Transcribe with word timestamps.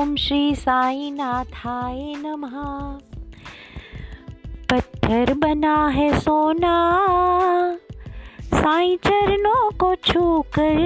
ओम 0.00 0.16
श्री 0.16 0.54
साई 0.54 1.10
नाथाय 1.10 2.14
नमः। 2.16 2.54
पत्थर 4.70 5.34
बना 5.34 5.88
है 5.88 6.20
सोना, 6.20 6.74
साई 8.44 8.96
चरणों 8.96 9.70
को 9.70 9.94
छूकर। 9.94 10.76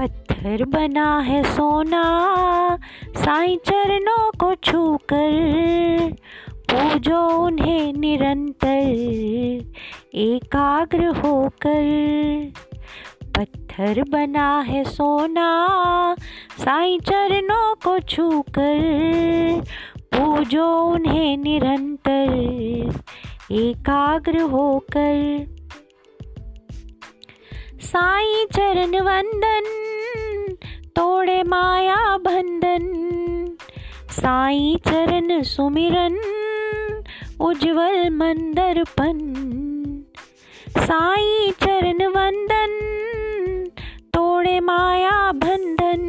पत्थर 0.00 0.64
बना 0.64 1.18
है 1.18 1.42
सोना, 1.44 2.04
साई 3.16 3.56
चरणों 3.56 4.30
को 4.30 4.54
छूकर। 4.54 6.14
पूजो 6.50 7.28
उन्हें 7.28 7.92
निरंतर, 7.92 9.72
एकाग्र 10.14 11.06
होकर। 11.06 12.52
पत्थर 13.36 14.02
बना 14.08 14.60
है 14.60 14.84
सोना, 14.84 15.66
साई 16.58 16.98
चरणों 16.98 17.74
को 17.74 17.98
छूकर। 17.98 19.64
पूजो 19.98 20.82
उन्हें 20.82 21.36
निरंतर, 21.36 23.00
एकाग्र 23.52 24.40
होकर। 24.40 25.46
साई 27.80 28.46
चरण 28.56 29.00
वंदन, 29.00 29.64
तोड़े 30.96 31.42
माया 31.42 32.18
बंधन। 32.18 32.84
साई 34.10 34.80
चरण 34.88 35.42
सुमिरन, 35.42 36.16
उज्जवल 37.40 38.10
मंदरपन 38.10 39.40
साई 40.78 41.50
चरण 41.50 42.06
वंदन 42.06 42.53
तोड़े 44.44 44.60
माया 44.60 45.32
बंधन, 45.32 46.02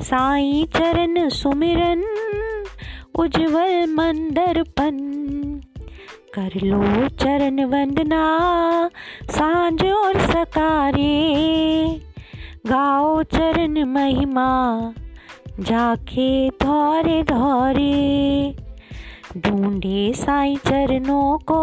साई 0.00 0.68
चरण 0.76 1.28
सुमिरन, 1.28 2.02
उज्जवल 3.14 3.86
मंदरपन। 3.86 4.96
कर 6.34 6.60
लो 6.62 7.08
चरण 7.08 7.64
वंदना, 7.64 8.22
साँझ 9.30 9.84
और 9.84 10.18
सकारे। 10.18 11.12
गाओ 12.66 13.22
चरण 13.22 13.84
महिमा 13.84 14.50
जाके 15.60 16.48
धौरे 16.48 17.22
धौरे। 17.22 18.54
ढूंढे 19.36 20.12
साई 20.12 20.56
चरणों 20.56 21.38
को 21.38 21.62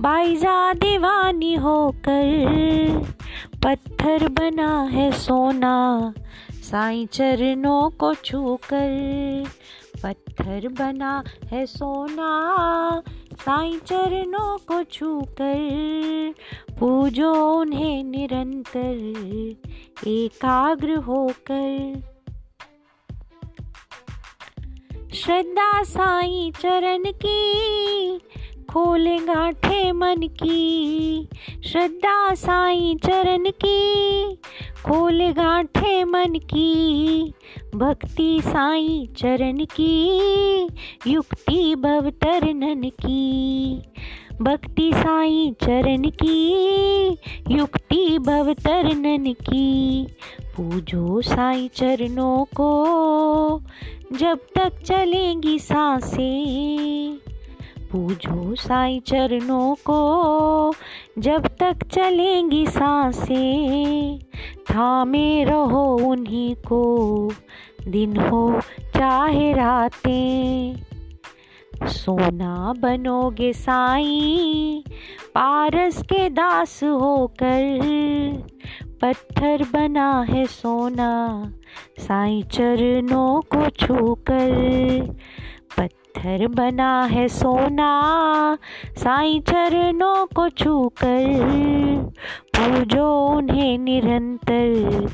बाईजा 0.00 0.72
दीवानी 0.72 1.54
होकर। 1.54 3.08
पत्थर 3.64 4.28
बना 4.28 4.82
है 4.82 5.12
सोना, 5.12 6.14
साई 6.52 7.06
चरणों 7.06 7.90
को 7.90 8.14
छूकर। 8.14 9.44
पत्थर 10.02 10.68
बना 10.68 11.24
है 11.44 11.66
सोना, 11.66 12.30
साई 13.32 13.78
चरणों 13.86 14.58
को 14.58 14.82
छूकर। 14.82 16.34
पूजो 16.80 17.60
उन्हें 17.60 18.04
निरंतर, 18.04 19.56
एकाग्र 20.06 20.94
होकर। 20.94 22.02
श्रद्धा 25.14 25.82
साई 25.82 26.52
चरण 26.60 27.04
की 27.04 27.52
खोले 28.70 29.16
गांठे 29.16 29.92
मन 29.92 30.16
की, 30.16 31.28
श्रद्धा 31.64 32.34
साई 32.34 32.96
चरण 33.04 33.44
की। 33.64 34.34
खोले 34.86 35.32
गांठे 35.32 36.04
मन 36.04 36.38
की, 36.38 37.32
भक्ति 37.74 38.40
साई 38.44 39.08
चरण 39.18 39.64
की। 39.64 40.20
युक्ति 41.06 41.74
भवतरनन 41.74 42.82
की, 42.82 43.78
भक्ति 44.42 44.92
साई 44.94 45.54
चरण 45.62 46.02
की। 46.02 46.48
युक्ति 47.50 48.18
भवतरनन 48.18 49.32
की। 49.32 50.02
पूजो 50.56 51.20
साई 51.22 51.68
चरणों 51.68 52.44
को, 52.44 53.62
जब 54.12 54.38
तक 54.54 54.82
चलेंगी 54.82 55.58
साँसें 55.58 57.18
पूजो 57.92 58.54
साई 58.54 59.00
चरणों 59.00 59.74
को, 59.74 60.74
जब 61.18 61.46
तक 61.46 61.76
चलेंगी 61.92 62.66
साँसें, 62.66 64.18
थामे 64.70 65.44
रहो 65.44 65.96
उन्हीं 65.96 66.54
को, 66.54 67.32
दिन 67.88 68.16
हो 68.16 68.60
चाहे 68.96 69.52
रातें। 69.52 70.76
सोना 71.86 72.74
बनोगे 72.78 73.52
साई, 73.52 74.84
पारस 75.34 76.02
के 76.02 76.30
दास 76.30 76.84
होकर, 76.84 77.82
पत्थर 79.02 79.66
बना 79.72 80.26
है 80.28 80.46
सोना, 80.46 81.52
साई 81.98 82.42
चरणों 82.42 83.40
को 83.40 83.70
छूकर। 83.70 85.16
पत्थर 86.18 86.46
बना 86.48 86.92
है 87.04 87.26
सोना। 87.28 87.88
साई 88.98 89.38
चरणों 89.40 90.26
को 90.26 90.48
छूकर 90.48 91.26
पूजो 92.56 93.06
उन्हें 93.28 93.78
निरंतर, 93.78 95.06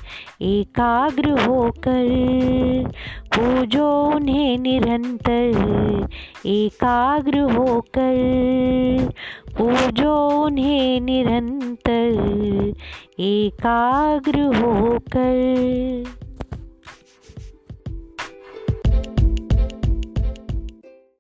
एकाग्र 0.43 1.31
होकर 1.41 2.89
पूजो 3.37 3.89
उन्हें 4.07 4.59
निरंतर, 4.59 6.09
एकाग्र 6.47 7.41
होकर 7.53 9.13
पूजो 9.59 10.17
उन्हें 10.41 11.01
निरंतर, 11.01 12.13
एकाग्र 13.21 14.41
होकर। 14.57 16.24